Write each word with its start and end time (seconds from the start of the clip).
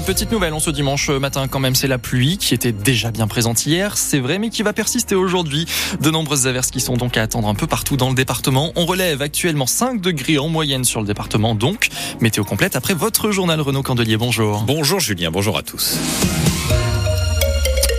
petite 0.00 0.32
nouvelle 0.32 0.52
en 0.52 0.60
ce 0.60 0.70
dimanche 0.70 1.10
matin 1.10 1.48
quand 1.48 1.58
même, 1.58 1.74
c'est 1.74 1.88
la 1.88 1.98
pluie 1.98 2.38
qui 2.38 2.54
était 2.54 2.72
déjà 2.72 3.10
bien 3.10 3.26
présente 3.26 3.66
hier, 3.66 3.96
c'est 3.96 4.18
vrai, 4.18 4.38
mais 4.38 4.50
qui 4.50 4.62
va 4.62 4.72
persister 4.72 5.14
aujourd'hui. 5.14 5.66
De 6.00 6.10
nombreuses 6.10 6.46
averses 6.46 6.70
qui 6.70 6.80
sont 6.80 6.96
donc 6.96 7.16
à 7.16 7.22
attendre 7.22 7.48
un 7.48 7.54
peu 7.54 7.66
partout 7.66 7.96
dans 7.96 8.08
le 8.08 8.14
département. 8.14 8.72
On 8.76 8.86
relève 8.86 9.22
actuellement 9.22 9.66
5 9.66 10.00
degrés 10.00 10.38
en 10.38 10.48
moyenne 10.48 10.84
sur 10.84 11.00
le 11.00 11.06
département, 11.06 11.54
donc 11.54 11.88
météo 12.20 12.44
complète 12.44 12.76
après 12.76 12.94
votre 12.94 13.30
journal 13.30 13.60
Renaud 13.60 13.82
Candelier. 13.82 14.16
Bonjour. 14.16 14.62
Bonjour 14.62 15.00
Julien, 15.00 15.30
bonjour 15.30 15.58
à 15.58 15.62
tous. 15.62 15.98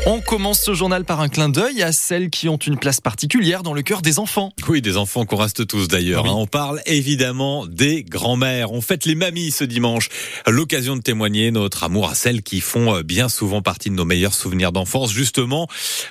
On 0.07 0.19
commence 0.19 0.63
ce 0.63 0.73
journal 0.73 1.05
par 1.05 1.21
un 1.21 1.29
clin 1.29 1.47
d'œil 1.47 1.83
à 1.83 1.91
celles 1.91 2.31
qui 2.31 2.49
ont 2.49 2.57
une 2.57 2.79
place 2.79 2.99
particulière 2.99 3.61
dans 3.61 3.75
le 3.75 3.83
cœur 3.83 4.01
des 4.01 4.17
enfants. 4.17 4.51
Oui, 4.67 4.81
des 4.81 4.97
enfants 4.97 5.25
qu'on 5.25 5.35
reste 5.35 5.67
tous 5.67 5.87
d'ailleurs. 5.87 6.25
Hein. 6.25 6.33
On 6.33 6.47
parle 6.47 6.81
évidemment 6.87 7.67
des 7.67 8.03
grands-mères. 8.03 8.71
On 8.71 8.81
fête 8.81 9.05
les 9.05 9.13
mamies 9.13 9.51
ce 9.51 9.63
dimanche. 9.63 10.09
L'occasion 10.47 10.95
de 10.95 11.01
témoigner 11.01 11.51
notre 11.51 11.83
amour 11.83 12.09
à 12.09 12.15
celles 12.15 12.41
qui 12.41 12.61
font 12.61 12.95
euh, 12.95 13.03
bien 13.03 13.29
souvent 13.29 13.61
partie 13.61 13.91
de 13.91 13.95
nos 13.95 14.05
meilleurs 14.05 14.33
souvenirs 14.33 14.71
d'enfance. 14.71 15.13
Justement, 15.13 15.67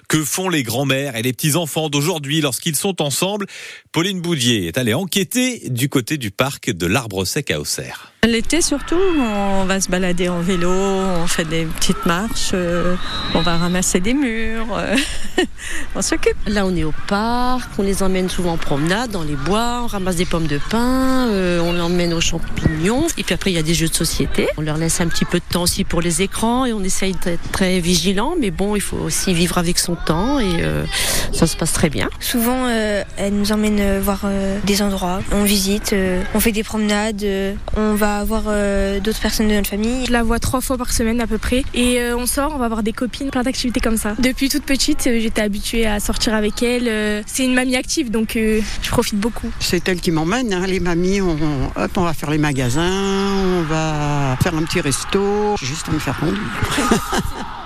que 0.08 0.22
font 0.22 0.48
les 0.48 0.62
grands-mères 0.62 1.16
et 1.16 1.22
les 1.22 1.32
petits-enfants 1.32 1.88
d'aujourd'hui 1.88 2.40
lorsqu'ils 2.40 2.76
sont 2.76 3.02
ensemble? 3.02 3.46
Pauline 3.90 4.20
Boudier 4.20 4.68
est 4.68 4.78
allée 4.78 4.94
enquêter 4.94 5.68
du 5.68 5.88
côté 5.88 6.16
du 6.16 6.30
parc 6.30 6.70
de 6.70 6.86
l'Arbre 6.86 7.24
Sec 7.24 7.50
à 7.50 7.58
Auxerre. 7.58 8.12
L'été 8.28 8.60
surtout, 8.60 9.00
on 9.18 9.64
va 9.64 9.80
se 9.80 9.88
balader 9.88 10.28
en 10.28 10.40
vélo, 10.40 10.70
on 10.70 11.26
fait 11.26 11.46
des 11.46 11.64
petites 11.64 12.04
marches, 12.04 12.50
euh, 12.52 12.94
on 13.34 13.40
va 13.40 13.56
ramasser 13.56 13.98
des 13.98 14.12
murs, 14.12 14.76
euh, 14.76 14.94
on 15.96 16.02
s'occupe. 16.02 16.36
Là 16.46 16.66
on 16.66 16.76
est 16.76 16.84
au 16.84 16.92
parc, 17.08 17.70
on 17.78 17.82
les 17.82 18.02
emmène 18.02 18.28
souvent 18.28 18.52
en 18.52 18.56
promenade 18.58 19.10
dans 19.10 19.22
les 19.22 19.36
bois, 19.36 19.80
on 19.84 19.86
ramasse 19.86 20.16
des 20.16 20.26
pommes 20.26 20.46
de 20.46 20.58
pin, 20.58 21.28
euh, 21.28 21.60
on 21.60 21.72
les 21.72 21.80
emmène 21.80 22.12
aux 22.12 22.20
champignons. 22.20 23.06
Et 23.16 23.22
puis 23.22 23.34
après 23.34 23.52
il 23.52 23.54
y 23.54 23.58
a 23.58 23.62
des 23.62 23.72
jeux 23.72 23.88
de 23.88 23.94
société. 23.94 24.48
On 24.58 24.60
leur 24.60 24.76
laisse 24.76 25.00
un 25.00 25.08
petit 25.08 25.24
peu 25.24 25.38
de 25.38 25.44
temps 25.50 25.62
aussi 25.62 25.84
pour 25.84 26.02
les 26.02 26.20
écrans 26.20 26.66
et 26.66 26.74
on 26.74 26.84
essaye 26.84 27.14
d'être 27.24 27.50
très 27.52 27.80
vigilant, 27.80 28.34
mais 28.38 28.50
bon 28.50 28.76
il 28.76 28.82
faut 28.82 28.98
aussi 28.98 29.32
vivre 29.32 29.56
avec 29.56 29.78
son 29.78 29.94
temps 29.94 30.38
et 30.38 30.62
ça 31.32 31.46
se 31.46 31.56
passe 31.56 31.72
très 31.72 31.88
bien. 31.88 32.10
Souvent 32.20 32.68
elles 32.68 33.32
nous 33.32 33.50
emmènent 33.50 33.98
voir 34.00 34.26
des 34.64 34.82
endroits, 34.82 35.20
on 35.32 35.44
visite, 35.44 35.94
on 36.34 36.40
fait 36.40 36.52
des 36.52 36.64
promenades, 36.64 37.24
on 37.76 37.94
va 37.94 38.09
avoir 38.18 38.44
euh, 38.46 39.00
d'autres 39.00 39.20
personnes 39.20 39.48
de 39.48 39.54
notre 39.54 39.70
famille. 39.70 40.06
Je 40.06 40.12
la 40.12 40.22
vois 40.22 40.38
trois 40.38 40.60
fois 40.60 40.76
par 40.76 40.92
semaine 40.92 41.20
à 41.20 41.26
peu 41.26 41.38
près. 41.38 41.64
Et 41.74 42.00
euh, 42.00 42.16
on 42.16 42.26
sort, 42.26 42.52
on 42.54 42.58
va 42.58 42.68
voir 42.68 42.82
des 42.82 42.92
copines, 42.92 43.30
plein 43.30 43.42
d'activités 43.42 43.80
comme 43.80 43.96
ça. 43.96 44.14
Depuis 44.18 44.48
toute 44.48 44.64
petite, 44.64 45.06
euh, 45.06 45.20
j'étais 45.20 45.42
habituée 45.42 45.86
à 45.86 46.00
sortir 46.00 46.34
avec 46.34 46.62
elle. 46.62 47.24
C'est 47.26 47.44
une 47.44 47.54
mamie 47.54 47.76
active, 47.76 48.10
donc 48.10 48.32
je 48.34 48.90
profite 48.90 49.18
beaucoup. 49.18 49.50
C'est 49.60 49.88
elle 49.88 50.00
qui 50.00 50.10
m'emmène. 50.10 50.52
Hein. 50.52 50.66
Les 50.66 50.80
mamies, 50.80 51.20
on, 51.20 51.36
hop, 51.76 51.90
on 51.96 52.02
va 52.02 52.12
faire 52.12 52.30
les 52.30 52.38
magasins, 52.38 53.34
on 53.58 53.62
va 53.62 54.36
faire 54.42 54.54
un 54.54 54.62
petit 54.62 54.80
resto, 54.80 55.56
juste 55.62 55.88
à 55.88 55.92
me 55.92 55.98
faire 55.98 56.18
conduire. 56.18 56.40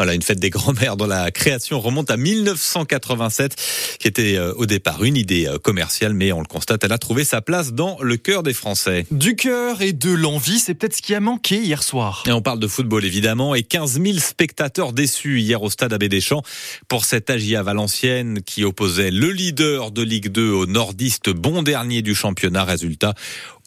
Voilà, 0.00 0.14
une 0.14 0.22
fête 0.22 0.40
des 0.40 0.48
grands-mères 0.48 0.96
dont 0.96 1.06
la 1.06 1.30
création 1.30 1.78
remonte 1.78 2.10
à 2.10 2.16
1987, 2.16 3.54
qui 3.98 4.08
était 4.08 4.36
euh, 4.36 4.54
au 4.56 4.64
départ 4.64 5.04
une 5.04 5.14
idée 5.14 5.46
euh, 5.46 5.58
commerciale, 5.58 6.14
mais 6.14 6.32
on 6.32 6.40
le 6.40 6.46
constate, 6.46 6.82
elle 6.84 6.92
a 6.92 6.96
trouvé 6.96 7.22
sa 7.22 7.42
place 7.42 7.74
dans 7.74 7.98
le 8.00 8.16
cœur 8.16 8.42
des 8.42 8.54
Français. 8.54 9.04
Du 9.10 9.36
cœur 9.36 9.82
et 9.82 9.92
de 9.92 10.10
l'envie, 10.10 10.58
c'est 10.58 10.72
peut-être 10.72 10.96
ce 10.96 11.02
qui 11.02 11.14
a 11.14 11.20
manqué 11.20 11.56
hier 11.56 11.82
soir. 11.82 12.22
Et 12.26 12.32
on 12.32 12.40
parle 12.40 12.60
de 12.60 12.66
football 12.66 13.04
évidemment, 13.04 13.54
et 13.54 13.62
15 13.62 14.00
000 14.02 14.16
spectateurs 14.20 14.94
déçus 14.94 15.40
hier 15.40 15.62
au 15.62 15.68
stade 15.68 15.92
Abbé 15.92 16.08
Deschamps 16.08 16.44
pour 16.88 17.04
cette 17.04 17.28
AGIA 17.28 17.62
Valenciennes 17.62 18.40
qui 18.40 18.64
opposait 18.64 19.10
le 19.10 19.30
leader 19.30 19.90
de 19.90 20.00
Ligue 20.00 20.28
2 20.28 20.50
au 20.50 20.64
nordiste 20.64 21.28
bon 21.28 21.62
dernier 21.62 22.00
du 22.00 22.14
championnat. 22.14 22.64
Résultat, 22.64 23.12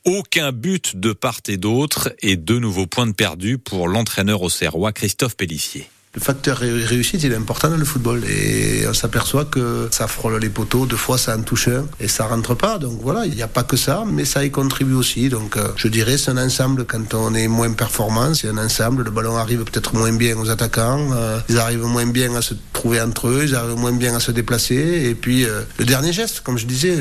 aucun 0.03 0.51
but 0.51 0.95
de 0.95 1.13
part 1.13 1.41
et 1.47 1.57
d'autre 1.57 2.11
et 2.23 2.37
deux 2.37 2.57
nouveaux 2.57 2.87
points 2.87 3.05
de 3.05 3.11
perdus 3.11 3.59
pour 3.59 3.87
l'entraîneur 3.87 4.41
au 4.41 4.49
Serrois, 4.49 4.93
Christophe 4.93 5.37
Pellissier 5.37 5.87
le 6.15 6.21
facteur 6.21 6.57
réussite, 6.59 7.23
il 7.23 7.31
est 7.31 7.35
important 7.35 7.69
dans 7.69 7.77
le 7.77 7.85
football. 7.85 8.21
Et 8.29 8.85
on 8.87 8.93
s'aperçoit 8.93 9.45
que 9.45 9.87
ça 9.89 10.07
frôle 10.07 10.37
les 10.39 10.49
poteaux, 10.49 10.85
deux 10.85 10.95
fois 10.95 11.17
ça 11.17 11.35
en 11.35 11.41
touche 11.41 11.69
un 11.69 11.85
et 11.99 12.07
ça 12.07 12.25
rentre 12.25 12.53
pas. 12.53 12.77
Donc 12.77 12.99
voilà, 13.01 13.25
il 13.25 13.33
n'y 13.33 13.41
a 13.41 13.47
pas 13.47 13.63
que 13.63 13.77
ça, 13.77 14.03
mais 14.05 14.23
ça 14.23 14.45
y 14.45 14.51
contribue 14.51 14.93
aussi. 14.93 15.29
Donc 15.29 15.57
euh, 15.57 15.69
je 15.75 15.87
dirais 15.87 16.19
c'est 16.19 16.29
un 16.29 16.37
ensemble 16.37 16.85
quand 16.85 17.15
on 17.15 17.33
est 17.33 17.47
moins 17.47 17.71
performant, 17.73 18.35
c'est 18.35 18.47
un 18.47 18.59
ensemble. 18.59 19.03
Le 19.03 19.09
ballon 19.09 19.37
arrive 19.37 19.63
peut-être 19.63 19.95
moins 19.95 20.13
bien 20.13 20.37
aux 20.37 20.51
attaquants, 20.51 21.09
euh, 21.13 21.39
ils 21.49 21.57
arrivent 21.57 21.85
moins 21.85 22.05
bien 22.05 22.35
à 22.35 22.43
se 22.43 22.53
trouver 22.73 23.01
entre 23.01 23.29
eux, 23.29 23.45
ils 23.45 23.55
arrivent 23.55 23.77
moins 23.77 23.93
bien 23.93 24.15
à 24.15 24.19
se 24.19 24.31
déplacer. 24.31 24.75
Et 25.09 25.15
puis 25.15 25.45
euh, 25.45 25.63
le 25.79 25.85
dernier 25.85 26.13
geste, 26.13 26.41
comme 26.41 26.59
je 26.59 26.67
disais, 26.67 26.95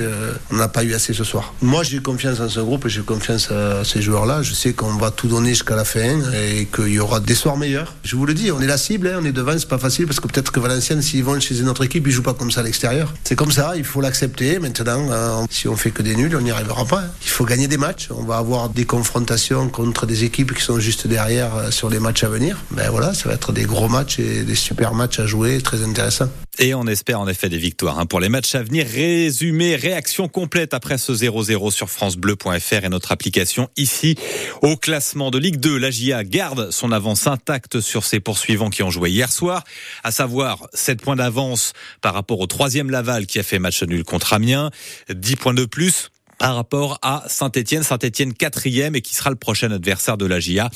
on 0.51 0.57
n'a 0.57 0.69
pas 0.69 0.85
eu 0.85 0.95
assez 0.95 1.13
ce 1.13 1.25
soir. 1.25 1.53
Moi 1.61 1.83
j'ai 1.83 2.01
confiance 2.01 2.41
en 2.41 2.49
ce 2.49 2.61
groupe, 2.61 2.89
j'ai 2.89 3.03
confiance 3.03 3.51
à 3.51 3.85
ces 3.85 4.01
joueurs-là. 4.01 4.41
Je 4.41 4.55
sais 4.55 4.73
qu'on 4.73 4.95
va 4.95 5.11
tout 5.11 5.29
donner 5.29 5.51
jusqu'à 5.51 5.77
la 5.77 5.85
fin 5.85 6.19
et 6.35 6.67
qu'il 6.75 6.95
y 6.95 6.99
aura 6.99 7.21
des 7.21 7.35
soirs 7.35 7.59
meilleurs. 7.59 7.95
Je 8.05 8.17
vous 8.17 8.25
le 8.25 8.33
dis, 8.33 8.51
on 8.51 8.63
est 8.63 8.67
la 8.67 8.79
cible 8.79 9.02
on 9.07 9.25
est 9.25 9.33
devant, 9.33 9.59
c'est 9.59 9.69
pas 9.69 9.79
facile 9.79 10.07
parce 10.07 10.21
que 10.21 10.29
peut-être 10.29 10.53
que 10.53 10.61
Valenciennes, 10.61 11.03
s'ils 11.03 11.25
vont 11.25 11.39
chez 11.41 11.59
une 11.59 11.69
autre 11.69 11.85
équipe, 11.85 12.07
ils 12.07 12.13
jouent 12.13 12.23
pas 12.23 12.35
comme 12.35 12.51
ça 12.51 12.61
à 12.61 12.63
l'extérieur. 12.63 13.13
C'est 13.25 13.37
comme 13.37 13.51
ça, 13.51 13.75
il 13.77 13.85
faut 13.85 14.01
l'accepter. 14.01 14.59
Maintenant, 14.59 15.07
euh, 15.11 15.45
si 15.51 15.69
on 15.69 15.77
fait 15.77 15.91
que 15.91 16.03
des 16.03 16.15
nuls, 16.15 16.35
on 16.37 16.41
n'y 16.41 16.51
arrivera 16.51 16.85
pas. 16.85 17.01
Hein. 17.01 17.11
Il 17.23 17.29
faut 17.29 17.45
gagner 17.45 17.69
des 17.69 17.77
matchs. 17.77 18.09
On 18.11 18.23
va 18.23 18.37
avoir 18.37 18.69
des 18.69 18.85
confrontations 18.85 19.69
contre 19.69 20.07
des 20.07 20.25
équipes 20.25 20.55
qui 20.55 20.63
sont 20.63 20.79
juste 20.79 21.07
derrière 21.07 21.55
euh, 21.57 21.71
sur 21.71 21.91
les 21.91 22.01
matchs 22.01 22.25
à 22.25 22.29
venir. 22.29 22.59
Ben 22.71 22.91
voilà, 22.91 23.15
ça 23.15 23.29
va 23.29 23.35
être 23.35 23.53
des 23.53 23.65
gros 23.65 23.89
matchs 23.89 24.19
et 24.19 24.43
des 24.43 24.55
super 24.55 24.95
matchs 24.95 25.19
à 25.19 25.27
jouer, 25.27 25.61
très 25.61 25.83
intéressants. 25.83 26.29
Et 26.59 26.75
on 26.75 26.87
espère 26.87 27.19
en 27.19 27.29
effet 27.29 27.49
des 27.49 27.57
victoires 27.57 27.99
hein, 27.99 28.05
pour 28.05 28.21
les 28.21 28.29
matchs 28.29 28.55
à 28.55 28.63
venir. 28.63 28.87
Résumé, 28.87 29.75
réaction 29.75 30.29
complète 30.29 30.75
après 30.75 30.99
ce 30.99 31.13
0-0 31.13 31.71
sur 31.71 31.89
francebleu.fr 31.89 32.85
et 32.85 32.89
notre 32.91 33.11
application 33.11 33.71
ici. 33.79 34.17
Au 34.61 34.77
classement 34.77 35.31
de 35.31 35.39
Ligue 35.39 35.57
2, 35.57 35.79
la 35.79 35.91
GIA 35.91 36.25
garde 36.25 36.71
son 36.71 36.93
avance 36.93 37.27
intacte 37.27 37.81
sur 37.81 38.05
ses 38.05 38.21
poursuivants 38.21 38.69
qui 38.69 38.83
ont 38.83 38.91
joué 38.91 39.11
hier 39.11 39.33
soir, 39.33 39.65
à 40.05 40.11
savoir 40.11 40.67
7 40.75 41.01
points 41.01 41.17
d'avance 41.17 41.73
par 42.03 42.13
rapport 42.13 42.39
au 42.39 42.47
troisième 42.47 42.91
Laval 42.91 43.25
qui 43.25 43.39
a 43.39 43.43
fait 43.43 43.59
match 43.59 43.83
nul 43.83 44.05
contre 44.05 44.35
Amiens, 44.35 44.71
10 45.09 45.37
points 45.37 45.55
de 45.55 45.65
plus 45.65 46.11
par 46.43 46.57
rapport 46.57 46.99
à 47.03 47.23
Saint-Etienne. 47.29 47.85
Saint-Etienne 47.85 48.35
quatrième 48.35 48.97
et 48.97 49.01
qui 49.01 49.15
sera 49.15 49.31
le 49.31 49.37
prochain 49.37 49.71
adversaire 49.71 50.17
de 50.17 50.27
la 50.27 50.41
GIA. 50.41 50.71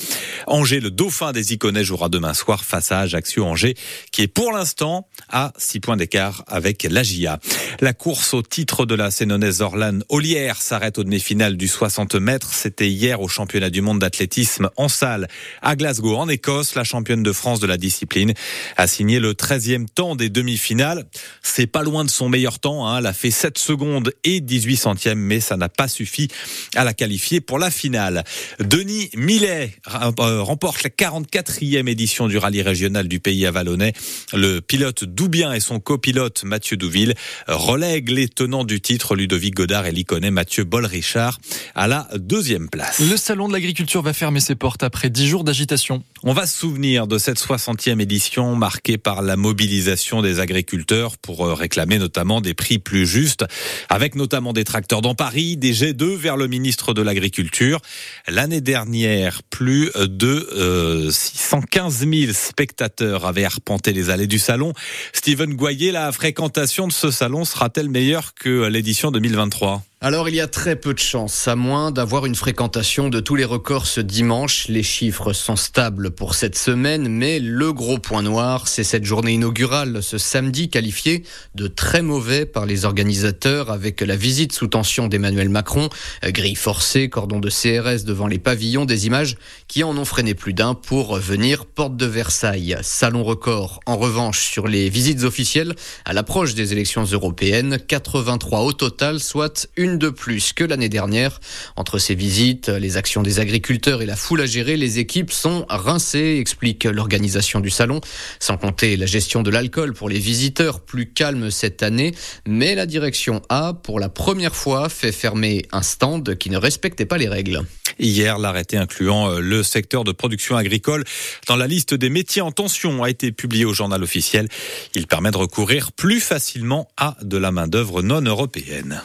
Angers, 0.46 0.78
le 0.78 0.92
dauphin 0.92 1.32
des 1.32 1.54
Iconais, 1.54 1.82
jouera 1.82 2.08
demain 2.08 2.34
soir 2.34 2.64
face 2.64 2.92
à 2.92 3.00
Ajaccio-Angers, 3.00 3.74
qui 4.12 4.22
est 4.22 4.28
pour 4.28 4.52
l'instant 4.52 5.08
à 5.28 5.52
6 5.58 5.80
points 5.80 5.96
d'écart 5.96 6.44
avec 6.46 6.86
la 6.88 7.02
GIA. 7.02 7.40
La 7.80 7.94
course 7.94 8.32
au 8.32 8.42
titre 8.42 8.86
de 8.86 8.94
la 8.94 9.10
Sénonaise 9.10 9.60
Orlan 9.60 9.98
Olière 10.08 10.62
s'arrête 10.62 10.98
au 10.98 11.02
demi-finale 11.02 11.56
du 11.56 11.66
60 11.66 12.14
mètres. 12.14 12.54
C'était 12.54 12.88
hier 12.88 13.20
au 13.20 13.26
championnat 13.26 13.68
du 13.68 13.80
monde 13.80 13.98
d'athlétisme 13.98 14.70
en 14.76 14.86
salle 14.86 15.26
à 15.62 15.74
Glasgow, 15.74 16.14
en 16.14 16.28
Écosse. 16.28 16.76
La 16.76 16.84
championne 16.84 17.24
de 17.24 17.32
France 17.32 17.58
de 17.58 17.66
la 17.66 17.76
discipline 17.76 18.34
a 18.76 18.86
signé 18.86 19.18
le 19.18 19.32
13e 19.32 19.86
temps 19.92 20.14
des 20.14 20.30
demi-finales. 20.30 21.06
C'est 21.42 21.66
pas 21.66 21.82
loin 21.82 22.04
de 22.04 22.10
son 22.10 22.28
meilleur 22.28 22.60
temps. 22.60 22.86
Hein. 22.86 22.98
Elle 22.98 23.06
a 23.06 23.12
fait 23.12 23.32
7 23.32 23.58
secondes 23.58 24.12
et 24.22 24.40
18 24.40 24.76
centièmes, 24.76 25.18
mais 25.18 25.40
ça 25.40 25.55
n'a 25.56 25.68
pas 25.68 25.88
suffi 25.88 26.28
à 26.74 26.84
la 26.84 26.94
qualifier 26.94 27.40
pour 27.40 27.58
la 27.58 27.70
finale. 27.70 28.24
Denis 28.60 29.10
Millet 29.14 29.72
euh, 29.94 30.42
remporte 30.42 30.82
la 30.82 30.90
44e 30.90 31.88
édition 31.88 32.28
du 32.28 32.38
rallye 32.38 32.62
régional 32.62 33.08
du 33.08 33.20
pays 33.20 33.46
avalonnais. 33.46 33.92
Le 34.32 34.60
pilote 34.60 35.04
Doubien 35.04 35.52
et 35.52 35.60
son 35.60 35.80
copilote 35.80 36.44
Mathieu 36.44 36.76
Douville 36.76 37.14
relèguent 37.46 38.10
les 38.10 38.28
tenants 38.28 38.64
du 38.64 38.80
titre 38.80 39.16
Ludovic 39.16 39.54
Godard 39.54 39.86
et 39.86 39.92
l'iconais 39.92 40.30
Mathieu 40.30 40.64
Boll-Richard 40.64 41.38
à 41.74 41.88
la 41.88 42.08
deuxième 42.16 42.68
place. 42.68 43.00
Le 43.00 43.16
salon 43.16 43.48
de 43.48 43.52
l'agriculture 43.52 44.02
va 44.02 44.12
fermer 44.12 44.40
ses 44.40 44.54
portes 44.54 44.82
après 44.82 45.10
10 45.10 45.26
jours 45.26 45.44
d'agitation. 45.44 46.02
On 46.22 46.32
va 46.32 46.46
se 46.46 46.58
souvenir 46.58 47.06
de 47.06 47.18
cette 47.18 47.38
60e 47.38 48.00
édition 48.00 48.56
marquée 48.56 48.98
par 48.98 49.22
la 49.22 49.36
mobilisation 49.36 50.22
des 50.22 50.40
agriculteurs 50.40 51.16
pour 51.18 51.46
euh, 51.46 51.54
réclamer 51.54 51.98
notamment 51.98 52.40
des 52.40 52.54
prix 52.54 52.78
plus 52.78 53.06
justes, 53.06 53.44
avec 53.88 54.14
notamment 54.14 54.52
des 54.52 54.64
tracteurs 54.64 55.02
dans 55.02 55.14
Paris, 55.14 55.45
des 55.54 55.72
G2 55.72 56.16
vers 56.16 56.36
le 56.36 56.48
ministre 56.48 56.94
de 56.94 57.02
l'Agriculture. 57.02 57.80
L'année 58.26 58.60
dernière, 58.60 59.44
plus 59.44 59.92
de 59.94 61.08
615 61.10 62.02
euh, 62.02 62.26
000 62.26 62.32
spectateurs 62.32 63.24
avaient 63.24 63.44
arpenté 63.44 63.92
les 63.92 64.10
allées 64.10 64.26
du 64.26 64.40
salon. 64.40 64.72
Steven 65.12 65.54
Goyer, 65.54 65.92
la 65.92 66.10
fréquentation 66.10 66.88
de 66.88 66.92
ce 66.92 67.12
salon 67.12 67.44
sera-t-elle 67.44 67.88
meilleure 67.88 68.34
que 68.34 68.66
l'édition 68.66 69.12
2023 69.12 69.84
alors 70.02 70.28
il 70.28 70.34
y 70.34 70.42
a 70.42 70.46
très 70.46 70.76
peu 70.76 70.92
de 70.92 70.98
chances, 70.98 71.48
à 71.48 71.56
moins 71.56 71.90
d'avoir 71.90 72.26
une 72.26 72.34
fréquentation 72.34 73.08
de 73.08 73.18
tous 73.18 73.34
les 73.34 73.46
records 73.46 73.86
ce 73.86 74.02
dimanche. 74.02 74.68
Les 74.68 74.82
chiffres 74.82 75.32
sont 75.32 75.56
stables 75.56 76.10
pour 76.10 76.34
cette 76.34 76.56
semaine, 76.58 77.08
mais 77.08 77.38
le 77.38 77.72
gros 77.72 77.96
point 77.96 78.20
noir, 78.20 78.68
c'est 78.68 78.84
cette 78.84 79.06
journée 79.06 79.32
inaugurale, 79.32 80.02
ce 80.02 80.18
samedi 80.18 80.68
qualifié 80.68 81.22
de 81.54 81.66
très 81.66 82.02
mauvais 82.02 82.44
par 82.44 82.66
les 82.66 82.84
organisateurs 82.84 83.70
avec 83.70 84.02
la 84.02 84.16
visite 84.16 84.52
sous 84.52 84.66
tension 84.66 85.08
d'Emmanuel 85.08 85.48
Macron, 85.48 85.88
grille 86.22 86.56
forcée, 86.56 87.08
cordon 87.08 87.40
de 87.40 87.48
CRS 87.48 88.04
devant 88.04 88.26
les 88.26 88.38
pavillons, 88.38 88.84
des 88.84 89.06
images 89.06 89.38
qui 89.66 89.82
en 89.82 89.96
ont 89.96 90.04
freiné 90.04 90.34
plus 90.34 90.52
d'un 90.52 90.74
pour 90.74 91.16
venir 91.16 91.64
porte 91.64 91.96
de 91.96 92.06
Versailles. 92.06 92.76
Salon 92.82 93.24
record, 93.24 93.80
en 93.86 93.96
revanche, 93.96 94.46
sur 94.46 94.68
les 94.68 94.90
visites 94.90 95.24
officielles 95.24 95.74
à 96.04 96.12
l'approche 96.12 96.54
des 96.54 96.72
élections 96.72 97.04
européennes, 97.04 97.78
83 97.88 98.60
au 98.60 98.72
total, 98.74 99.20
soit 99.20 99.66
une 99.78 99.85
une 99.86 99.98
de 99.98 100.10
plus 100.10 100.52
que 100.52 100.64
l'année 100.64 100.88
dernière. 100.88 101.40
Entre 101.76 101.98
ces 101.98 102.14
visites, 102.14 102.68
les 102.68 102.96
actions 102.96 103.22
des 103.22 103.38
agriculteurs 103.38 104.02
et 104.02 104.06
la 104.06 104.16
foule 104.16 104.40
à 104.40 104.46
gérer, 104.46 104.76
les 104.76 104.98
équipes 104.98 105.30
sont 105.30 105.64
rincées, 105.68 106.38
explique 106.40 106.84
l'organisation 106.84 107.60
du 107.60 107.70
salon. 107.70 108.00
Sans 108.40 108.56
compter 108.56 108.96
la 108.96 109.06
gestion 109.06 109.42
de 109.42 109.50
l'alcool 109.50 109.94
pour 109.94 110.08
les 110.08 110.18
visiteurs, 110.18 110.80
plus 110.80 111.06
calme 111.06 111.50
cette 111.50 111.82
année. 111.82 112.14
Mais 112.46 112.74
la 112.74 112.86
direction 112.86 113.42
a, 113.48 113.74
pour 113.74 114.00
la 114.00 114.08
première 114.08 114.56
fois, 114.56 114.88
fait 114.88 115.12
fermer 115.12 115.64
un 115.72 115.82
stand 115.82 116.36
qui 116.36 116.50
ne 116.50 116.58
respectait 116.58 117.06
pas 117.06 117.18
les 117.18 117.28
règles. 117.28 117.62
Hier, 117.98 118.38
l'arrêté 118.38 118.76
incluant 118.76 119.30
euh, 119.30 119.40
le 119.40 119.62
secteur 119.62 120.04
de 120.04 120.12
production 120.12 120.56
agricole 120.56 121.04
dans 121.46 121.56
la 121.56 121.66
liste 121.66 121.94
des 121.94 122.10
métiers 122.10 122.42
en 122.42 122.52
tension 122.52 123.02
a 123.02 123.10
été 123.10 123.32
publié 123.32 123.64
au 123.64 123.72
journal 123.72 124.02
officiel. 124.02 124.48
Il 124.94 125.06
permet 125.06 125.30
de 125.30 125.38
recourir 125.38 125.92
plus 125.92 126.20
facilement 126.20 126.88
à 126.96 127.16
de 127.22 127.38
la 127.38 127.52
main-d'œuvre 127.52 128.02
non 128.02 128.20
européenne. 128.20 129.02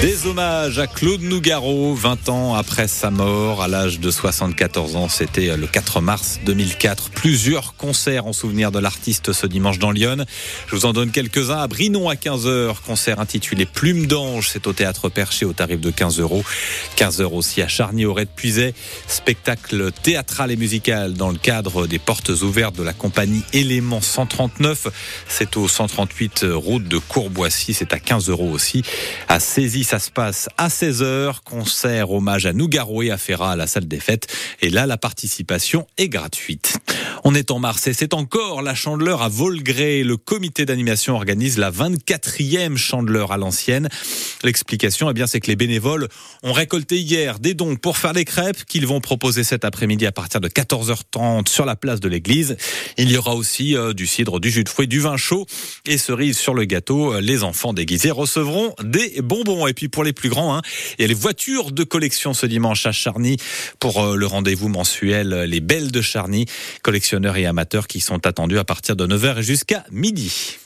Des 0.00 0.26
hommages 0.26 0.78
à 0.78 0.86
Claude 0.86 1.22
Nougaro, 1.22 1.94
20 1.94 2.28
ans 2.28 2.54
après 2.54 2.88
sa 2.88 3.10
mort, 3.10 3.62
à 3.62 3.68
l'âge 3.68 4.00
de 4.00 4.10
74 4.10 4.96
ans. 4.96 5.08
C'était 5.08 5.56
le 5.56 5.66
4 5.66 6.00
mars 6.00 6.40
2004. 6.44 7.10
Plusieurs 7.10 7.74
concerts 7.76 8.26
en 8.26 8.32
souvenir 8.32 8.70
de 8.70 8.78
l'artiste 8.78 9.32
ce 9.32 9.46
dimanche 9.46 9.78
dans 9.78 9.92
Lyon. 9.92 10.26
Je 10.66 10.76
vous 10.76 10.84
en 10.84 10.92
donne 10.92 11.10
quelques-uns. 11.10 11.58
À 11.58 11.68
Brinon 11.68 12.08
à 12.10 12.14
15h, 12.14 12.74
concert 12.86 13.18
intitulé 13.18 13.64
Plume 13.64 14.06
d'ange. 14.06 14.50
C'est 14.50 14.66
au 14.66 14.72
théâtre 14.72 15.08
Perché 15.08 15.46
au 15.46 15.52
tarif 15.54 15.80
de 15.80 15.90
15 15.90 16.20
euros. 16.20 16.44
15 16.96 17.20
euros 17.20 17.38
aussi 17.38 17.62
à 17.62 17.68
Charny 17.68 18.04
au 18.04 18.14
de 18.14 18.24
Puiset. 18.24 18.74
Spectacle 19.06 19.90
théâtral 19.90 20.50
et 20.50 20.56
musical 20.56 21.14
dans 21.14 21.30
le 21.30 21.38
cadre 21.38 21.86
des 21.86 21.98
portes 21.98 22.30
ouvertes 22.30 22.76
de 22.76 22.82
la 22.82 22.92
compagnie 22.92 23.42
Élément 23.52 24.02
139. 24.02 24.88
C'est 25.28 25.56
au 25.56 25.66
138 25.66 26.44
route 26.52 26.86
de 26.86 26.98
Courboissy. 26.98 27.72
C'est 27.72 27.94
à 27.94 27.98
15 27.98 28.28
euros 28.28 28.50
aussi. 28.50 28.82
À 29.28 29.40
ça 29.84 29.98
se 29.98 30.10
passe 30.10 30.48
à 30.58 30.68
16h. 30.68 31.36
Concert 31.44 32.10
hommage 32.10 32.46
à 32.46 32.52
Nougaro 32.52 33.02
et 33.02 33.10
à 33.10 33.18
Ferrat 33.18 33.52
à 33.52 33.56
la 33.56 33.66
salle 33.66 33.86
des 33.86 34.00
fêtes. 34.00 34.26
Et 34.60 34.70
là, 34.70 34.86
la 34.86 34.96
participation 34.96 35.86
est 35.96 36.08
gratuite. 36.08 36.78
On 37.26 37.34
est 37.34 37.50
en 37.50 37.58
mars 37.58 37.86
et 37.86 37.94
c'est 37.94 38.12
encore 38.12 38.60
la 38.60 38.74
chandeleur 38.74 39.22
à 39.22 39.30
Volgré. 39.30 40.04
Le 40.04 40.18
comité 40.18 40.66
d'animation 40.66 41.14
organise 41.16 41.56
la 41.56 41.70
24e 41.70 42.76
chandeleur 42.76 43.32
à 43.32 43.38
l'ancienne. 43.38 43.88
L'explication, 44.42 45.08
eh 45.08 45.14
bien, 45.14 45.26
c'est 45.26 45.40
que 45.40 45.46
les 45.46 45.56
bénévoles 45.56 46.08
ont 46.42 46.52
récolté 46.52 46.98
hier 46.98 47.38
des 47.38 47.54
dons 47.54 47.76
pour 47.76 47.96
faire 47.96 48.12
des 48.12 48.26
crêpes 48.26 48.66
qu'ils 48.66 48.86
vont 48.86 49.00
proposer 49.00 49.42
cet 49.42 49.64
après-midi 49.64 50.04
à 50.04 50.12
partir 50.12 50.42
de 50.42 50.48
14h30 50.48 51.48
sur 51.48 51.64
la 51.64 51.76
place 51.76 51.98
de 51.98 52.10
l'église. 52.10 52.58
Il 52.98 53.10
y 53.10 53.16
aura 53.16 53.34
aussi 53.34 53.74
euh, 53.74 53.94
du 53.94 54.06
cidre, 54.06 54.38
du 54.38 54.50
jus 54.50 54.64
de 54.64 54.68
fruits, 54.68 54.86
du 54.86 55.00
vin 55.00 55.16
chaud 55.16 55.46
et 55.86 55.96
cerise 55.96 56.36
sur 56.36 56.52
le 56.52 56.66
gâteau. 56.66 57.18
Les 57.20 57.42
enfants 57.42 57.72
déguisés 57.72 58.10
recevront 58.10 58.74
des 58.82 59.22
bonbons. 59.22 59.66
Et 59.66 59.72
puis 59.72 59.88
pour 59.88 60.04
les 60.04 60.12
plus 60.12 60.28
grands, 60.28 60.58
hein, 60.58 60.62
il 60.98 61.02
y 61.02 61.04
a 61.06 61.08
les 61.08 61.14
voitures 61.14 61.72
de 61.72 61.84
collection 61.84 62.34
ce 62.34 62.44
dimanche 62.44 62.84
à 62.84 62.92
Charny 62.92 63.38
pour 63.80 64.04
euh, 64.04 64.14
le 64.14 64.26
rendez-vous 64.26 64.68
mensuel 64.68 65.44
Les 65.44 65.60
Belles 65.60 65.90
de 65.90 66.02
Charny. 66.02 66.44
Collection 66.82 67.13
et 67.36 67.46
amateurs 67.46 67.86
qui 67.86 68.00
sont 68.00 68.26
attendus 68.26 68.58
à 68.58 68.64
partir 68.64 68.96
de 68.96 69.06
9h 69.06 69.40
jusqu'à 69.40 69.84
midi. 69.90 70.58